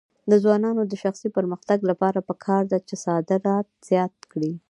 [0.29, 4.53] د ځوانانو د شخصي پرمختګ لپاره پکار ده چې صادرات زیات کړي.